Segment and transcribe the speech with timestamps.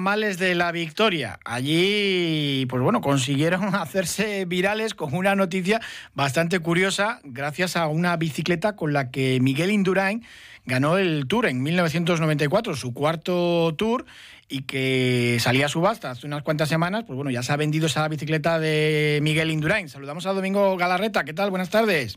[0.00, 1.38] Males de la Victoria.
[1.44, 5.80] Allí, pues bueno, consiguieron hacerse virales con una noticia
[6.14, 10.24] bastante curiosa gracias a una bicicleta con la que Miguel Indurain
[10.64, 14.04] ganó el Tour en 1994, su cuarto Tour,
[14.48, 17.04] y que salía a subasta hace unas cuantas semanas.
[17.06, 19.88] Pues bueno, ya se ha vendido esa bicicleta de Miguel Indurain.
[19.88, 21.24] Saludamos a Domingo Galarreta.
[21.24, 21.50] ¿Qué tal?
[21.50, 22.16] Buenas tardes.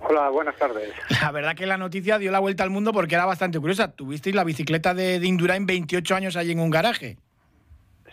[0.00, 0.92] Hola, buenas tardes.
[1.22, 3.92] La verdad que la noticia dio la vuelta al mundo porque era bastante curiosa.
[3.92, 7.16] Tuvisteis la bicicleta de, de Indurain 28 años allí en un garaje.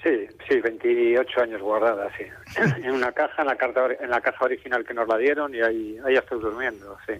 [0.03, 2.25] Sí, sí, 28 años guardada, sí.
[2.83, 5.61] en una caja, en la, carta, en la caja original que nos la dieron y
[5.61, 7.13] ahí, ahí estoy durmiendo, sí.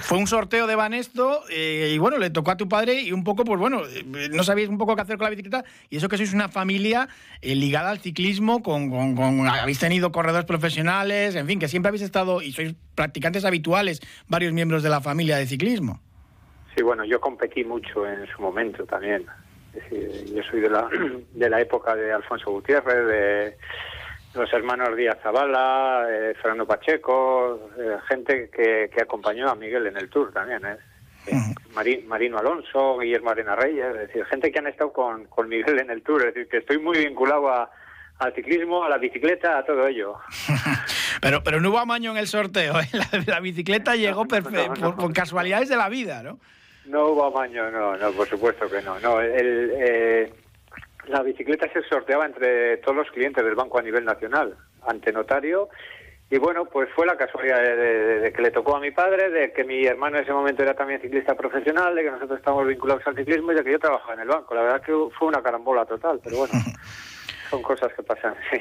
[0.00, 3.22] Fue un sorteo de Banesto eh, y bueno, le tocó a tu padre y un
[3.22, 6.08] poco, pues bueno, eh, no sabíais un poco qué hacer con la bicicleta y eso
[6.08, 7.08] que sois una familia
[7.42, 12.02] eh, ligada al ciclismo, con, con, habéis tenido corredores profesionales, en fin, que siempre habéis
[12.02, 16.00] estado y sois practicantes habituales, varios miembros de la familia de ciclismo.
[16.74, 19.26] Sí, bueno, yo competí mucho en su momento también.
[20.34, 20.88] Yo soy de la,
[21.34, 23.56] de la época de Alfonso Gutiérrez, de
[24.34, 29.96] los hermanos Díaz Zavala, eh, Fernando Pacheco, eh, gente que, que, acompañó a Miguel en
[29.96, 30.76] el Tour también, ¿eh?
[31.74, 35.78] Marín, Marino Alonso, Guillermo Arena Reyes, es decir, gente que han estado con, con Miguel
[35.78, 37.70] en el Tour, es decir, que estoy muy vinculado a,
[38.18, 40.16] al ciclismo, a la bicicleta, a todo ello.
[41.20, 42.88] pero pero no hubo amaño en el sorteo, ¿eh?
[42.92, 46.38] la, la, bicicleta llegó perfecto, no, no, por, por, casualidades de la vida, ¿no?
[46.86, 48.98] No hubo amaño, no, no, por supuesto que no.
[48.98, 50.32] no el, eh,
[51.06, 55.68] la bicicleta se sorteaba entre todos los clientes del banco a nivel nacional, ante notario,
[56.32, 59.28] y bueno, pues fue la casualidad de, de, de, que le tocó a mi padre,
[59.28, 62.66] de que mi hermano en ese momento era también ciclista profesional, de que nosotros estamos
[62.66, 64.54] vinculados al ciclismo y de que yo trabajaba en el banco.
[64.54, 66.54] La verdad que fue una carambola total, pero bueno,
[67.50, 68.58] son cosas que pasan, sí.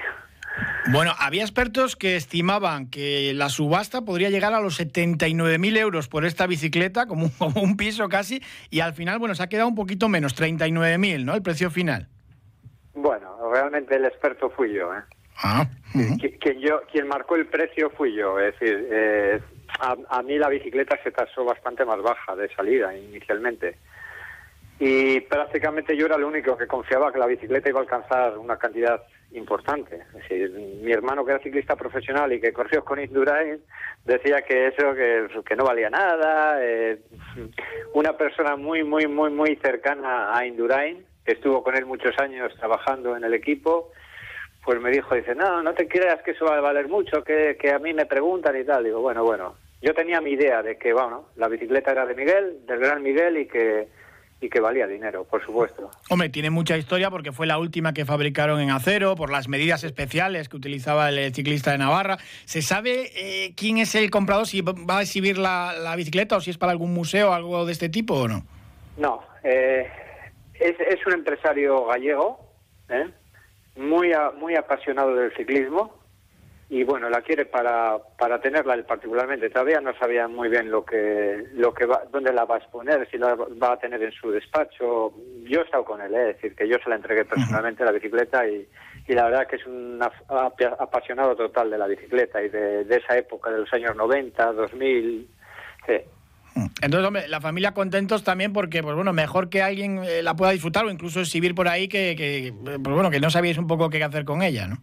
[0.92, 6.25] Bueno, había expertos que estimaban que la subasta podría llegar a los 79.000 euros por
[6.25, 9.69] esta bicicleta, como un, como un, piso casi, y al final, bueno, se ha quedado
[9.69, 11.36] un poquito menos, 39.000, ¿no?
[11.36, 12.09] El precio final.
[13.72, 15.02] Realmente el experto fui yo, ¿eh?
[15.41, 16.19] Ah, uh -huh.
[16.19, 19.39] quien, quien, yo, quien marcó el precio fui yo, es decir, eh,
[19.80, 23.78] a, a, mí la bicicleta se tasó bastante más baja de salida inicialmente.
[24.78, 28.57] Y prácticamente yo era el único que confiaba que la bicicleta iba a alcanzar una
[28.57, 29.01] cantidad
[29.31, 30.03] importante.
[30.07, 33.62] Es decir, mi hermano que era ciclista profesional y que corrió con Indurain
[34.03, 36.57] decía que eso que, que no valía nada.
[36.62, 37.00] Eh,
[37.94, 42.53] una persona muy, muy, muy, muy cercana a Indurain, que estuvo con él muchos años
[42.57, 43.91] trabajando en el equipo,
[44.63, 47.57] pues me dijo, dice, no, no te creas que eso va a valer mucho, que,
[47.59, 48.83] que a mí me preguntan y tal.
[48.83, 52.65] Digo, bueno, bueno, yo tenía mi idea de que, bueno, la bicicleta era de Miguel,
[52.65, 53.87] del gran Miguel y que
[54.41, 55.91] y que valía dinero, por supuesto.
[56.09, 59.83] Hombre, tiene mucha historia porque fue la última que fabricaron en acero, por las medidas
[59.83, 62.17] especiales que utilizaba el ciclista de Navarra.
[62.45, 66.41] ¿Se sabe eh, quién es el comprador, si va a exhibir la, la, bicicleta o
[66.41, 68.43] si es para algún museo o algo de este tipo o no?
[68.97, 69.88] No, eh,
[70.61, 72.39] es, un empresario gallego,
[72.89, 73.09] ¿eh?
[73.75, 76.01] muy, a, muy apasionado del ciclismo,
[76.72, 81.45] y bueno la quiere para para tenerla particularmente todavía no sabía muy bien lo que
[81.55, 84.31] lo que va dónde la va a exponer si la va a tener en su
[84.31, 85.13] despacho
[85.44, 86.29] yo he estado con él ¿eh?
[86.29, 88.66] es decir que yo se la entregué personalmente la bicicleta y,
[89.05, 90.00] y la verdad que es un
[90.79, 95.27] apasionado total de la bicicleta y de, de esa época de los años 90 2000
[95.85, 95.94] sí.
[96.81, 100.52] Entonces, hombre, la familia contentos también porque, pues bueno, mejor que alguien eh, la pueda
[100.52, 103.90] disfrutar o incluso exhibir por ahí que, que, pues bueno, que no sabíais un poco
[103.90, 104.78] qué hacer con ella, ¿no?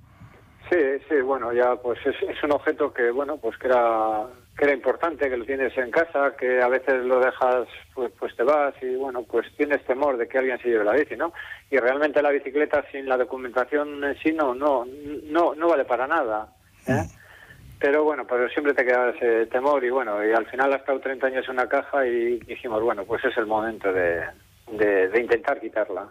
[0.71, 0.79] Sí,
[1.09, 4.27] sí, bueno, ya pues es, es, un objeto que, bueno, pues que era,
[4.57, 8.37] que era importante, que lo tienes en casa, que a veces lo dejas, pues, pues
[8.37, 11.33] te vas y, bueno, pues tienes temor de que alguien se lleve la bici, ¿no?
[11.71, 14.87] Y realmente la bicicleta sin la documentación en sí no, no,
[15.25, 16.53] no, no vale para nada,
[16.87, 17.03] ¿eh?
[17.81, 20.99] Pero bueno, pero siempre te queda ese temor y bueno, y al final ha estado
[20.99, 24.25] 30 años en una caja y dijimos, bueno, pues es el momento de,
[24.73, 26.09] de, de intentar quitarla.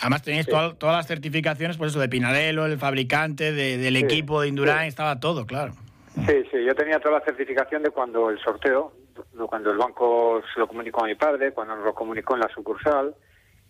[0.00, 0.50] Además tenéis sí.
[0.50, 4.48] todas, todas las certificaciones, por eso, de Pinarello, el fabricante, de, del sí, equipo de
[4.48, 4.88] Indurain, sí.
[4.88, 5.72] estaba todo, claro.
[6.26, 8.92] Sí, sí, yo tenía toda la certificación de cuando el sorteo,
[9.48, 12.48] cuando el banco se lo comunicó a mi padre, cuando nos lo comunicó en la
[12.48, 13.14] sucursal,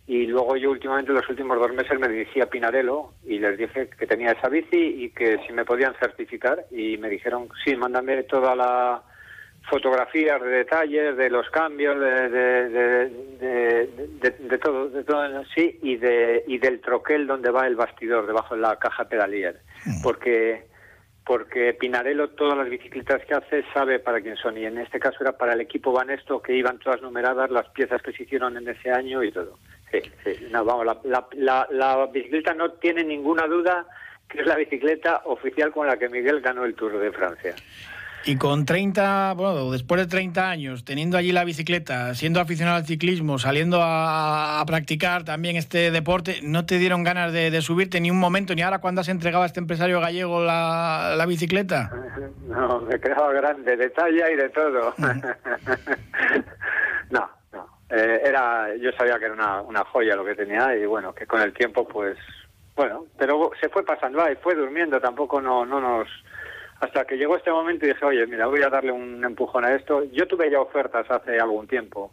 [0.06, 3.89] y luego yo últimamente, los últimos dos meses, me dirigí a Pinarello y les dije
[3.89, 8.22] que tenía esa bici y que si me podían certificar, y me dijeron, sí, mándame
[8.25, 9.03] toda la
[9.69, 12.69] fotografías de detalles, de los cambios, de, de,
[13.41, 18.27] de, de, todo, de todo sí, y de y del troquel donde va el bastidor,
[18.27, 20.03] debajo de la caja pedalier, mm.
[20.03, 20.66] porque
[21.25, 25.16] porque Pinarello todas las bicicletas que hace sabe para quién son y en este caso
[25.21, 28.69] era para el equipo Banesto que iban todas numeradas las piezas que se hicieron en
[28.69, 29.59] ese año y todo.
[30.03, 33.87] Sí, sí, no, vamos, la, la, la, la bicicleta no tiene ninguna duda
[34.28, 37.54] que es la bicicleta oficial con la que Miguel ganó el Tour de Francia.
[38.28, 42.84] Y con 30, bueno, después de 30 años, teniendo allí la bicicleta, siendo aficionado al
[42.84, 48.19] ciclismo, saliendo a, practicar también este deporte, ¿no te dieron ganas de, subirte ni un
[48.19, 51.91] momento, ni ahora cuando has entregado a este empresario gallego la, bicicleta?
[52.47, 54.95] No, me quedaba grande, de talla y de todo.
[57.97, 61.27] Eh, era, yo sabía que era una, una joya lo que tenía y bueno, que
[61.27, 62.19] con el tiempo pues,
[62.75, 66.09] bueno, pero se fue pasando ahí, fue durmiendo, tampoco no, no nos
[66.81, 69.75] hasta que llegó este momento y dije, oye, mira, voy a darle un empujón a
[69.75, 70.04] esto.
[70.13, 72.13] Yo tuve ya ofertas hace algún tiempo.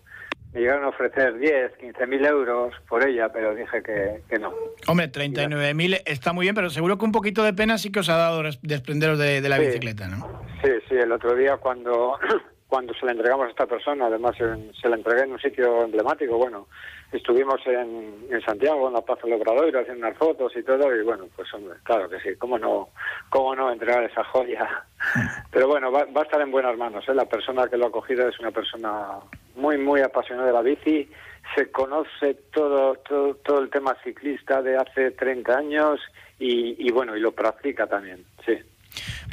[0.54, 4.54] Me llegaron a ofrecer 10, 15 mil euros por ella, pero dije que, que no.
[4.88, 8.00] Hombre, 39 mil está muy bien, pero seguro que un poquito de pena sí que
[8.00, 10.44] os ha dado desprenderos de, de la bicicleta, ¿no?
[10.64, 12.20] Sí, sí, el otro día cuando
[12.74, 16.40] cuando se la entregamos a esta persona, además se la entregué en un sitio emblemático,
[16.40, 16.66] bueno,
[17.12, 21.04] estuvimos en, en Santiago, en la Plaza del Obrador, haciendo unas fotos y todo, y
[21.04, 22.90] bueno, pues hombre, claro que sí, cómo no,
[23.30, 24.68] cómo no entregar esa joya.
[25.52, 27.14] Pero bueno, va, a estar en buenas manos, ¿eh?
[27.14, 29.20] la persona que lo ha cogido es una persona
[29.54, 31.08] muy, muy apasionada de la bici,
[31.54, 36.00] se conoce todo, todo, todo el tema ciclista de hace 30 años
[36.40, 38.58] y, y bueno, y lo practica también, sí.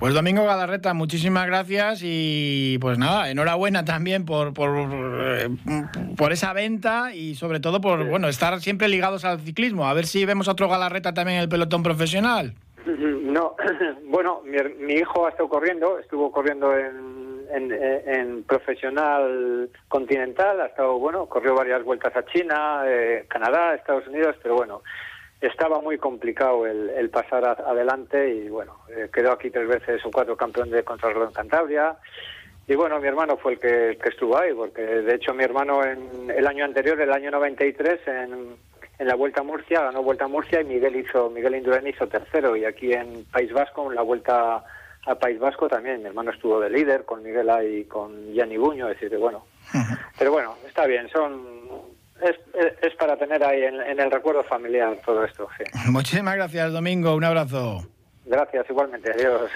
[0.00, 5.50] Pues Domingo Galarreta, muchísimas gracias y pues nada, enhorabuena también por, por, eh,
[6.16, 9.86] por esa venta y sobre todo por bueno estar siempre ligados al ciclismo.
[9.86, 12.54] A ver si vemos otro Galarreta también en el pelotón profesional.
[12.86, 13.56] No,
[14.04, 20.98] bueno, mi, hijo ha estado corriendo, estuvo corriendo en, en, en, profesional continental, ha estado,
[20.98, 24.80] bueno, corrió varias vueltas a China, eh, Canadá, Estados Unidos, pero bueno,
[25.40, 30.36] estaba muy complicado el, pasar adelante y bueno, eh, quedó aquí tres veces o cuatro
[30.36, 31.96] campeón de contrarreloj en Cantabria.
[32.66, 36.30] Y bueno, mi hermano fue el que, estuvo ahí, porque de hecho mi hermano en
[36.30, 38.56] el año anterior, el año 93, en,
[38.98, 42.06] en la Vuelta a Murcia, ganó Vuelta a Murcia y Miguel hizo Miguel Indurain hizo
[42.06, 42.54] tercero.
[42.54, 44.62] Y aquí en País Vasco, en la Vuelta
[45.06, 48.58] a País Vasco también, mi hermano estuvo de líder con Miguel ahí y con Gianni
[48.58, 49.44] Buño, es decir, bueno.
[50.18, 51.59] Pero bueno, está bien, son
[52.22, 52.36] es,
[52.82, 55.48] es, para tener ahí en, en, el recuerdo familiar todo esto.
[55.58, 55.64] Sí.
[55.90, 57.14] Muchísimas gracias, Domingo.
[57.14, 57.86] Un abrazo.
[58.26, 59.12] Gracias, igualmente.
[59.12, 59.50] Adiós.